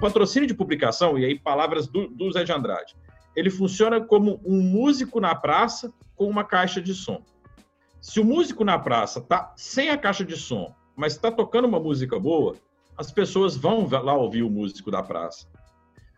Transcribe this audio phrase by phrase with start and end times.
[0.00, 2.96] patrocínio de publicação, e aí palavras do, do Zé de Andrade,
[3.36, 7.22] ele funciona como um músico na praça com uma caixa de som.
[8.00, 11.78] Se o músico na praça tá sem a caixa de som, mas está tocando uma
[11.78, 12.56] música boa,
[12.96, 15.46] as pessoas vão lá ouvir o músico da praça.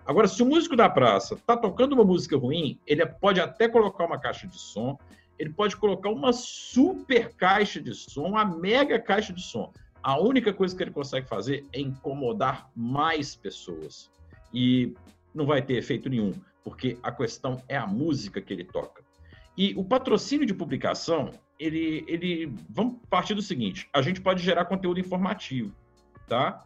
[0.05, 4.05] Agora, se o músico da praça está tocando uma música ruim, ele pode até colocar
[4.05, 4.99] uma caixa de som,
[5.39, 9.73] ele pode colocar uma super caixa de som, uma mega caixa de som.
[10.03, 14.11] A única coisa que ele consegue fazer é incomodar mais pessoas.
[14.53, 14.95] E
[15.35, 16.33] não vai ter efeito nenhum,
[16.65, 19.03] porque a questão é a música que ele toca.
[19.57, 24.65] E o patrocínio de publicação, ele, ele, vamos partir do seguinte: a gente pode gerar
[24.65, 25.73] conteúdo informativo,
[26.27, 26.65] tá?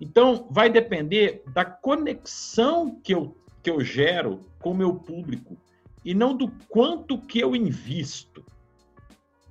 [0.00, 5.56] Então, vai depender da conexão que eu, que eu gero com o meu público
[6.04, 8.44] e não do quanto que eu invisto.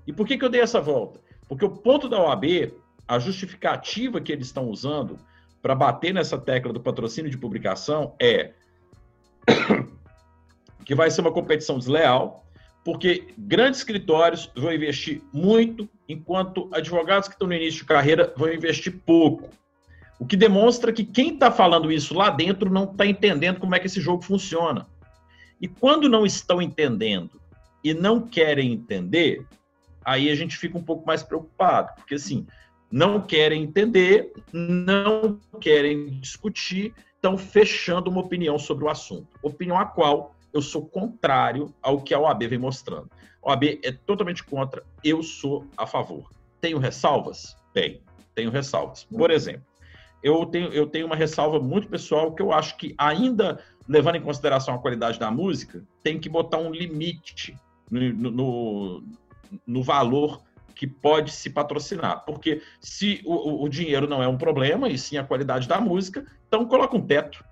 [0.05, 1.19] E por que, que eu dei essa volta?
[1.47, 2.73] Porque o ponto da OAB
[3.07, 5.17] a justificativa que eles estão usando
[5.61, 8.51] para bater nessa tecla do patrocínio de publicação é
[10.85, 12.45] que vai ser uma competição desleal,
[12.83, 18.51] porque grandes escritórios vão investir muito, enquanto advogados que estão no início de carreira vão
[18.51, 19.49] investir pouco.
[20.19, 23.79] O que demonstra que quem está falando isso lá dentro não está entendendo como é
[23.79, 24.87] que esse jogo funciona.
[25.61, 27.41] E quando não estão entendendo
[27.83, 29.45] e não querem entender,
[30.03, 32.45] aí a gente fica um pouco mais preocupado, porque assim,
[32.93, 39.35] não querem entender, não querem discutir, estão fechando uma opinião sobre o assunto.
[39.41, 43.09] Opinião a qual eu sou contrário ao que a OAB vem mostrando.
[43.43, 46.29] A OAB é totalmente contra, eu sou a favor.
[46.61, 47.57] Tenho ressalvas?
[47.73, 47.99] Tenho,
[48.35, 49.05] tenho ressalvas.
[49.05, 49.65] Por exemplo,
[50.21, 54.21] eu tenho, eu tenho uma ressalva muito pessoal que eu acho que, ainda levando em
[54.21, 57.57] consideração a qualidade da música, tem que botar um limite
[57.89, 59.03] no, no,
[59.65, 60.43] no valor
[60.75, 62.23] que pode se patrocinar.
[62.25, 66.25] Porque se o, o, dinheiro não é um problema, e sim a qualidade da música,
[66.47, 67.43] então coloca um teto.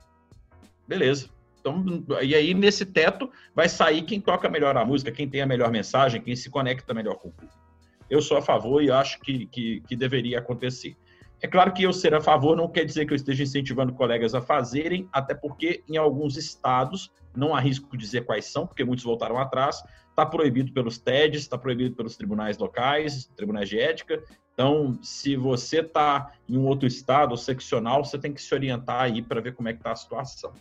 [0.88, 1.30] Beleza.
[1.60, 1.86] Então,
[2.24, 5.72] e aí, nesse teto, vai sair quem toca melhor a música, quem tem a melhor
[5.72, 7.62] mensagem, quem se conecta melhor com o público.
[8.10, 10.98] Eu sou a favor e acho que, que, que deveria acontecer.
[11.41, 14.35] É claro que eu ser a favor não quer dizer que eu esteja incentivando colegas
[14.35, 19.40] a fazerem, até porque em alguns estados, não arrisco dizer quais são, porque muitos voltaram
[19.40, 24.22] atrás, está proibido pelos TEDs, está proibido pelos tribunais locais, tribunais de ética.
[24.53, 29.01] Então, se você está em um outro estado, ou seccional, você tem que se orientar
[29.01, 30.53] aí para ver como é que está a situação.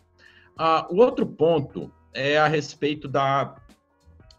[0.57, 3.55] Ah, o outro ponto é a respeito da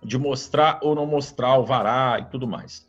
[0.03, 2.87] de mostrar ou não mostrar o vará e tudo mais.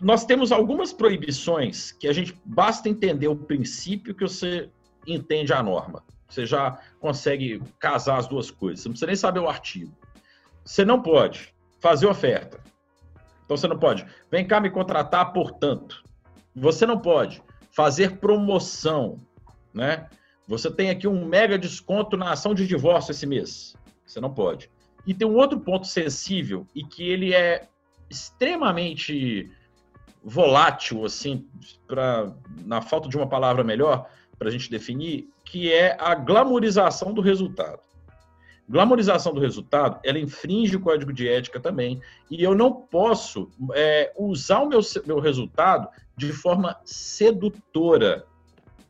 [0.00, 4.68] Nós temos algumas proibições que a gente basta entender o princípio que você
[5.06, 6.02] entende a norma.
[6.28, 8.80] Você já consegue casar as duas coisas.
[8.80, 9.92] Você não precisa nem saber o artigo.
[10.64, 12.60] Você não pode fazer oferta.
[13.44, 14.06] Então você não pode.
[14.30, 16.04] Vem cá me contratar, portanto.
[16.54, 17.42] Você não pode
[17.72, 19.20] fazer promoção,
[19.72, 20.08] né?
[20.46, 23.74] Você tem aqui um mega desconto na ação de divórcio esse mês.
[24.04, 24.70] Você não pode.
[25.06, 27.68] E tem um outro ponto sensível e que ele é
[28.08, 29.50] extremamente
[30.22, 31.46] volátil, assim,
[31.86, 32.32] para
[32.64, 34.08] na falta de uma palavra melhor
[34.38, 37.80] para a gente definir, que é a glamorização do resultado.
[38.68, 42.00] Glamorização do resultado, ela infringe o código de ética também,
[42.30, 48.24] e eu não posso é, usar o meu, meu resultado de forma sedutora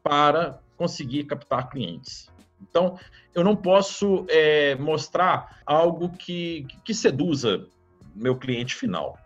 [0.02, 2.28] para conseguir captar clientes.
[2.60, 2.98] Então,
[3.34, 7.66] eu não posso é, mostrar algo que, que seduza
[8.14, 9.18] meu cliente final.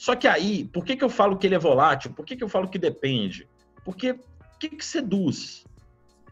[0.00, 2.14] Só que aí, por que, que eu falo que ele é volátil?
[2.14, 3.46] Por que, que eu falo que depende?
[3.84, 5.66] Porque o que, que seduz?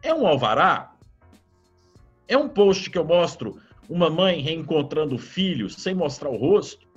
[0.03, 0.95] É um alvará?
[2.27, 6.89] É um post que eu mostro uma mãe reencontrando o filho sem mostrar o rosto.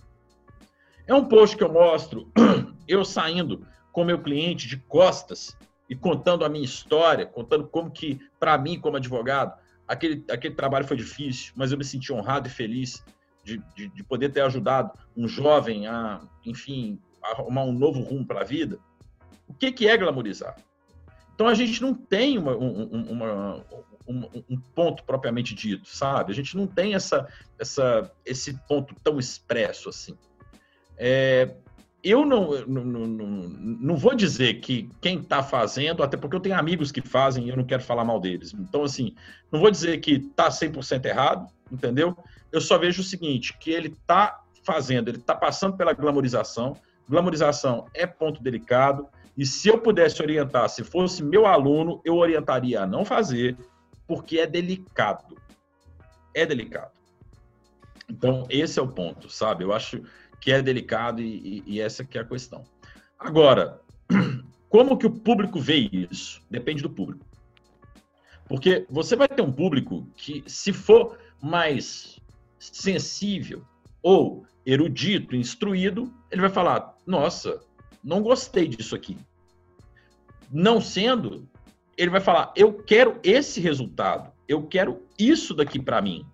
[1.05, 2.31] É um post que eu mostro
[2.87, 5.57] eu saindo com meu cliente de costas
[5.89, 10.87] e contando a minha história, contando como que, para mim, como advogado, aquele, aquele trabalho
[10.87, 13.03] foi difícil, mas eu me senti honrado e feliz
[13.43, 18.41] de, de, de poder ter ajudado um jovem a, enfim, arrumar um novo rumo para
[18.41, 18.79] a vida.
[19.47, 20.55] O que, que é glamorizar?
[21.33, 23.65] Então a gente não tem uma, uma,
[24.07, 26.31] um, ponto propriamente dito, sabe?
[26.31, 27.27] A gente não tem essa,
[27.57, 30.15] essa, esse ponto tão expresso assim.
[30.97, 31.55] É,
[32.03, 36.57] eu não, não, não, não, vou dizer que quem está fazendo, até porque eu tenho
[36.57, 38.53] amigos que fazem e eu não quero falar mal deles.
[38.53, 39.15] Então, assim,
[39.51, 42.17] não vou dizer que está 100% errado, entendeu?
[42.51, 46.75] Eu só vejo o seguinte, que ele está fazendo, ele está passando pela glamorização.
[47.07, 49.07] Glamorização é ponto delicado.
[49.37, 53.57] E se eu pudesse orientar, se fosse meu aluno, eu orientaria a não fazer,
[54.05, 55.37] porque é delicado.
[56.33, 56.91] É delicado.
[58.09, 59.63] Então, esse é o ponto, sabe?
[59.63, 60.03] Eu acho
[60.39, 62.63] que é delicado e, e, e essa que é a questão.
[63.17, 63.79] Agora,
[64.67, 66.41] como que o público vê isso?
[66.49, 67.25] Depende do público.
[68.47, 72.19] Porque você vai ter um público que, se for mais
[72.61, 73.63] sensível
[74.03, 77.59] ou erudito, instruído, ele vai falar: nossa,
[78.03, 79.17] não gostei disso aqui.
[80.51, 81.49] Não sendo,
[81.97, 86.25] ele vai falar: eu quero esse resultado, eu quero isso daqui para mim.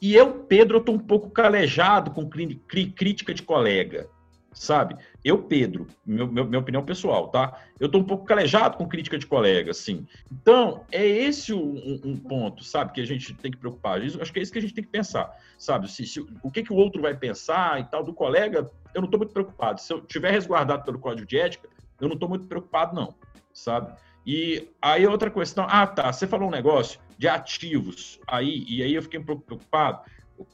[0.00, 4.10] E eu, Pedro, tô um pouco calejado com crítica de colega
[4.52, 4.96] sabe?
[5.24, 7.60] Eu, Pedro, meu, meu, minha opinião pessoal, tá?
[7.80, 10.06] Eu tô um pouco calejado com crítica de colega, assim.
[10.30, 14.02] Então, é esse um, um ponto, sabe, que a gente tem que preocupar.
[14.02, 15.90] Isso, acho que é isso que a gente tem que pensar, sabe?
[15.90, 19.08] Se, se, o que, que o outro vai pensar e tal do colega, eu não
[19.08, 19.80] tô muito preocupado.
[19.80, 21.68] Se eu tiver resguardado pelo código de ética,
[22.00, 23.14] eu não tô muito preocupado, não,
[23.52, 23.94] sabe?
[24.26, 28.94] E aí outra questão, ah, tá, você falou um negócio de ativos aí, e aí
[28.94, 30.00] eu fiquei um pouco preocupado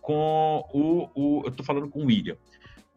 [0.00, 2.36] com o, o eu tô falando com o William.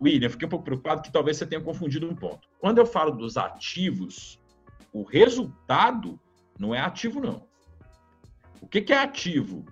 [0.01, 2.47] William, fiquei um pouco preocupado que talvez você tenha confundido um ponto.
[2.59, 4.41] Quando eu falo dos ativos,
[4.91, 6.19] o resultado
[6.57, 7.45] não é ativo, não.
[8.59, 9.65] O que, que é ativo?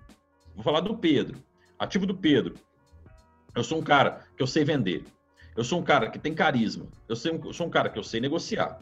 [0.54, 1.38] Vou falar do Pedro.
[1.78, 2.54] Ativo do Pedro.
[3.54, 5.04] Eu sou um cara que eu sei vender.
[5.56, 6.86] Eu sou um cara que tem carisma.
[7.08, 8.78] Eu, sei, eu sou um cara que eu sei negociar.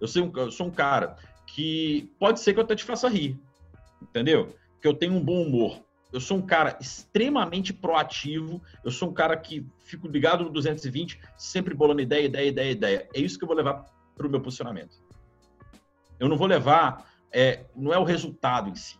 [0.00, 1.16] Eu, sei um, eu sou um cara
[1.46, 3.38] que pode ser que eu até te faça rir.
[4.02, 4.54] Entendeu?
[4.80, 5.80] Que eu tenho um bom humor
[6.12, 11.20] eu sou um cara extremamente proativo, eu sou um cara que fico ligado no 220,
[11.36, 13.08] sempre bolando ideia, ideia, ideia, ideia.
[13.14, 13.84] É isso que eu vou levar
[14.16, 14.96] para o meu posicionamento.
[16.18, 18.98] Eu não vou levar, é, não é o resultado em si,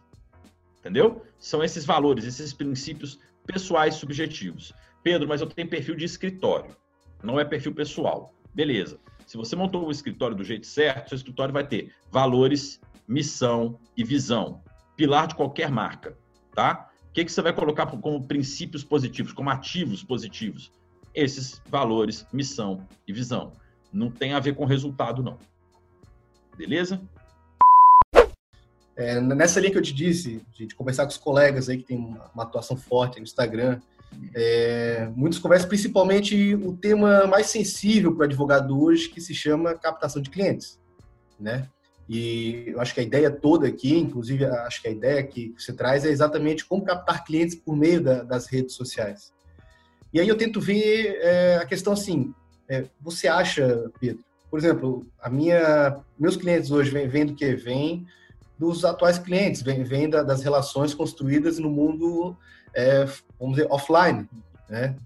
[0.79, 1.25] entendeu?
[1.39, 4.73] São esses valores, esses princípios pessoais subjetivos.
[5.03, 6.77] Pedro, mas eu tenho perfil de escritório,
[7.23, 8.35] não é perfil pessoal.
[8.55, 8.99] Beleza.
[9.27, 14.05] Se você montou o escritório do jeito certo, seu escritório vai ter valores, missão e
[14.05, 14.63] visão,
[14.97, 16.17] pilar de qualquer marca,
[16.55, 16.88] tá?
[17.19, 20.71] Que, que você vai colocar como princípios positivos, como ativos positivos?
[21.13, 23.55] Esses valores, missão e visão.
[23.93, 25.37] Não tem a ver com resultado, não.
[26.57, 27.01] Beleza?
[28.95, 31.97] É, nessa linha que eu te disse, de, conversar com os colegas aí que tem
[31.97, 33.81] uma, uma atuação forte no Instagram,
[34.33, 39.75] é, muitos conversam principalmente o tema mais sensível para o advogado hoje, que se chama
[39.75, 40.79] captação de clientes,
[41.37, 41.69] né?
[42.09, 45.73] E eu acho que a ideia toda aqui, inclusive acho que a ideia que você
[45.73, 49.33] traz é exatamente como captar clientes por meio da, das redes sociais.
[50.13, 52.33] E aí eu tento ver é, a questão assim,
[52.67, 57.55] é, você acha, Pedro, por exemplo, a minha, meus clientes hoje vêm vem do que?
[57.55, 58.07] Vêm
[58.59, 62.35] dos atuais clientes, vêm vem das relações construídas no mundo,
[62.75, 63.05] é,
[63.39, 64.27] vamos dizer, offline,
[64.69, 64.97] né?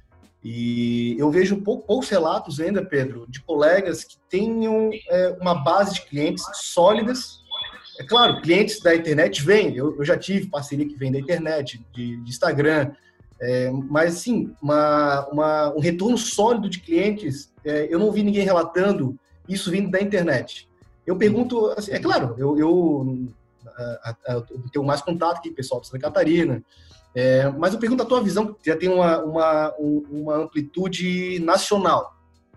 [0.45, 6.03] E eu vejo poucos relatos ainda, Pedro, de colegas que tenham é, uma base de
[6.03, 7.41] clientes sólidas.
[8.01, 11.85] É claro, clientes da internet vêm, eu, eu já tive parceria que vem da internet,
[11.93, 12.93] de, de Instagram,
[13.41, 18.45] é, mas sim, uma, uma, um retorno sólido de clientes, é, eu não vi ninguém
[18.45, 19.17] relatando
[19.49, 20.69] isso vindo da internet.
[21.07, 23.29] Eu pergunto, assim, é claro, eu, eu,
[24.27, 26.63] eu tenho mais contato aqui, pessoal de Santa Catarina,
[27.15, 32.17] é, mas eu pergunto a tua visão, que já tem uma, uma, uma amplitude nacional.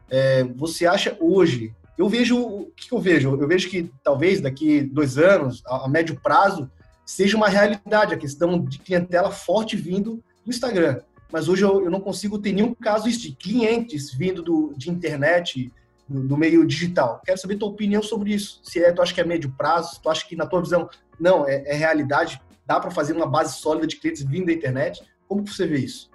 [0.09, 1.73] É, você acha hoje?
[1.97, 3.35] Eu vejo o que eu vejo.
[3.39, 6.69] Eu vejo que talvez daqui dois anos, a, a médio prazo,
[7.05, 11.01] seja uma realidade a questão de clientela forte vindo do Instagram.
[11.31, 15.71] Mas hoje eu, eu não consigo ter nenhum caso de clientes vindo do, de internet,
[16.07, 17.21] do, do, meio digital.
[17.25, 18.61] Quero saber tua opinião sobre isso.
[18.63, 21.47] Se é, tu acha que é médio prazo, tu acha que na tua visão não
[21.47, 25.03] é, é realidade Dá para fazer uma base sólida de clientes vindo da internet?
[25.27, 26.09] Como você vê isso?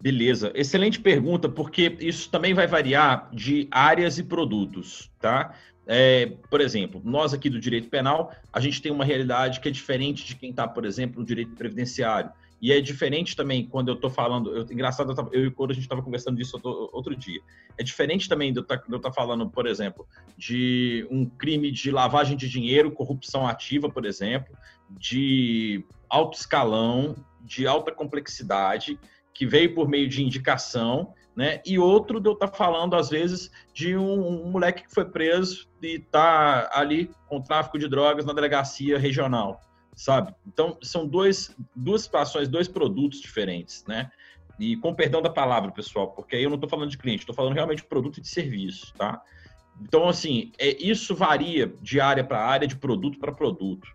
[0.00, 5.54] Beleza, excelente pergunta, porque isso também vai variar de áreas e produtos, tá?
[5.86, 9.70] É, por exemplo, nós aqui do direito penal, a gente tem uma realidade que é
[9.70, 12.30] diferente de quem está, por exemplo, no direito previdenciário.
[12.60, 14.54] E é diferente também quando eu estou falando.
[14.54, 17.40] Eu, engraçado, eu, tava, eu e quando a gente estava conversando disso outro, outro, dia.
[17.78, 21.90] É diferente também de eu tá, estar tá falando, por exemplo, de um crime de
[21.90, 24.56] lavagem de dinheiro, corrupção ativa, por exemplo,
[24.90, 28.98] de alto escalão, de alta complexidade,
[29.34, 31.60] que veio por meio de indicação, né?
[31.66, 35.04] E outro de eu estar tá falando, às vezes, de um, um moleque que foi
[35.04, 39.60] preso e está ali com tráfico de drogas na delegacia regional
[39.96, 40.34] sabe?
[40.46, 44.10] Então, são dois, duas situações, dois produtos diferentes, né?
[44.60, 47.34] E com perdão da palavra, pessoal, porque aí eu não estou falando de cliente, estou
[47.34, 49.22] falando realmente de produto e de serviço, tá?
[49.80, 53.88] Então, assim, é, isso varia de área para área, de produto para produto.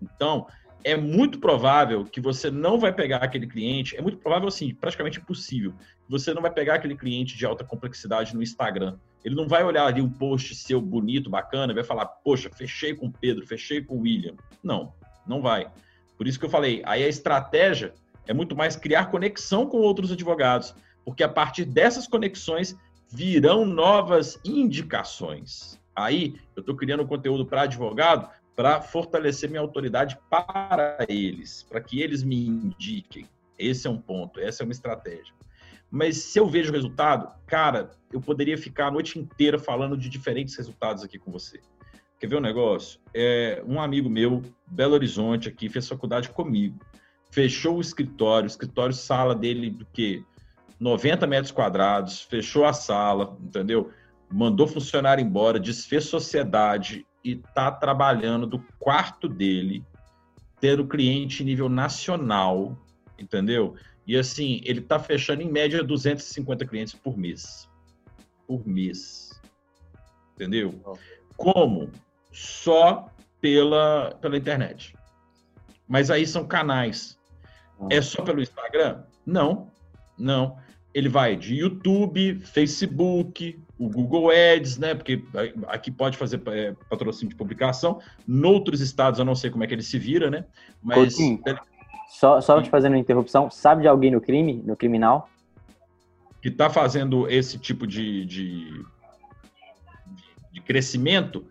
[0.00, 0.46] Então,
[0.84, 5.18] é muito provável que você não vai pegar aquele cliente, é muito provável, assim, praticamente
[5.18, 8.96] impossível, que você não vai pegar aquele cliente de alta complexidade no Instagram.
[9.24, 12.94] Ele não vai olhar ali um post seu bonito, bacana, e vai falar, poxa, fechei
[12.94, 14.34] com o Pedro, fechei com o William.
[14.62, 14.94] Não,
[15.26, 15.70] não vai.
[16.16, 17.94] Por isso que eu falei, aí a estratégia
[18.26, 22.76] é muito mais criar conexão com outros advogados, porque a partir dessas conexões
[23.08, 25.80] virão novas indicações.
[25.94, 32.00] Aí eu estou criando conteúdo para advogado para fortalecer minha autoridade para eles, para que
[32.00, 33.28] eles me indiquem.
[33.58, 35.34] Esse é um ponto, essa é uma estratégia.
[35.90, 40.56] Mas se eu vejo resultado, cara, eu poderia ficar a noite inteira falando de diferentes
[40.56, 41.60] resultados aqui com você.
[42.18, 42.98] Quer ver um negócio?
[43.12, 46.78] É, um amigo meu, Belo Horizonte, aqui, fez faculdade comigo.
[47.30, 50.24] Fechou o escritório, o escritório sala dele do quê?
[50.80, 53.90] 90 metros quadrados, fechou a sala, entendeu?
[54.30, 59.84] Mandou funcionário embora, desfez sociedade e tá trabalhando do quarto dele,
[60.60, 62.78] ter o cliente nível nacional,
[63.18, 63.74] entendeu?
[64.06, 67.68] E assim, ele tá fechando em média 250 clientes por mês.
[68.46, 69.40] Por mês.
[70.34, 70.80] Entendeu?
[71.36, 71.90] Como?
[72.36, 74.94] Só pela, pela internet.
[75.88, 77.18] Mas aí são canais.
[77.90, 79.02] É só pelo Instagram?
[79.24, 79.70] Não,
[80.18, 80.58] não
[80.96, 84.94] ele vai de YouTube, Facebook, o Google Ads, né?
[84.94, 85.22] Porque
[85.66, 88.00] aqui pode fazer é, patrocínio de publicação.
[88.26, 90.46] Noutros estados eu não sei como é que ele se vira, né?
[90.82, 91.42] Mas Coutinho,
[92.08, 95.28] só, só te fazendo uma interrupção, sabe de alguém no crime, no criminal?
[96.40, 98.82] Que está fazendo esse tipo de, de,
[100.50, 101.46] de, crescimento?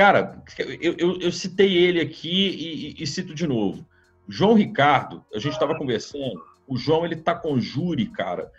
[0.00, 0.42] Cara,
[0.80, 3.86] eu, eu, eu citei ele aqui e, e, e cito de novo.
[4.26, 8.50] João Ricardo, a gente estava conversando, o João ele tá com júri, cara,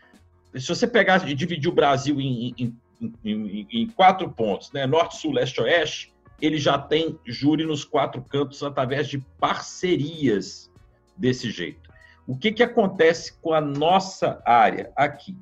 [0.55, 2.77] se você pegar e dividir o Brasil em, em,
[3.25, 4.85] em, em quatro pontos, né?
[4.85, 10.71] Norte, Sul, Leste, Oeste, ele já tem júri nos quatro cantos através de parcerias
[11.17, 11.89] desse jeito.
[12.27, 15.35] O que, que acontece com a nossa área aqui?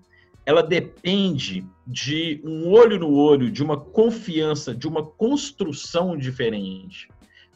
[0.49, 7.07] Ela depende de um olho no olho, de uma confiança, de uma construção diferente.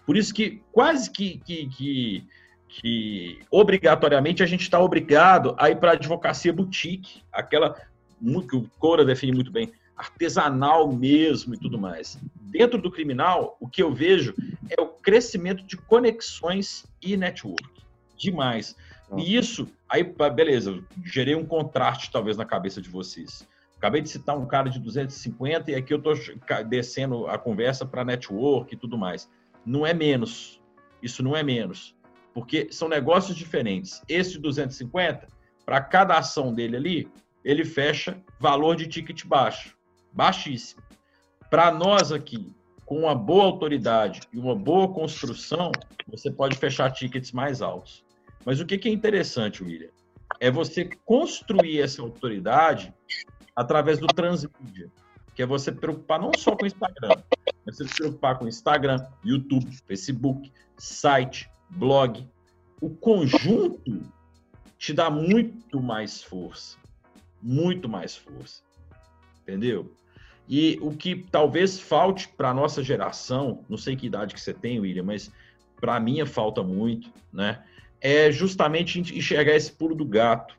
[0.06, 2.28] Por isso que quase que, que, que
[2.68, 7.76] que obrigatoriamente a gente está obrigado a ir para a advocacia boutique, aquela
[8.48, 12.20] que o Cora define muito bem, artesanal mesmo e tudo mais.
[12.42, 14.36] Dentro do criminal, o que eu vejo
[14.70, 17.64] é o crescimento de conexões e network.
[18.16, 18.76] Demais.
[19.20, 23.48] E isso, aí, beleza, gerei um contraste talvez na cabeça de vocês.
[23.78, 26.14] Acabei de citar um cara de 250 e aqui eu estou
[26.68, 29.30] descendo a conversa para network e tudo mais.
[29.66, 30.62] Não é menos.
[31.02, 31.94] Isso não é menos
[32.34, 34.02] porque são negócios diferentes.
[34.10, 35.28] Esse 250,
[35.66, 37.12] para cada ação dele ali,
[37.46, 39.78] ele fecha valor de ticket baixo,
[40.12, 40.82] baixíssimo.
[41.50, 42.52] Para nós aqui,
[42.86, 45.72] com uma boa autoridade e uma boa construção,
[46.08, 48.04] você pode fechar tickets mais altos.
[48.46, 49.90] Mas o que é interessante, William,
[50.40, 52.94] é você construir essa autoridade
[53.56, 54.92] através do transmídia,
[55.36, 57.16] que é você preocupar não só com o Instagram,
[57.66, 62.28] mas você se preocupar com Instagram, YouTube, Facebook, site, blog,
[62.82, 64.02] o conjunto
[64.78, 66.78] te dá muito mais força.
[67.42, 68.62] Muito mais força.
[69.42, 69.94] Entendeu?
[70.48, 74.54] E o que talvez falte para a nossa geração, não sei que idade que você
[74.54, 75.32] tem, William, mas
[75.80, 77.64] para mim falta muito, né?
[78.04, 80.56] É justamente enxergar esse pulo do gato.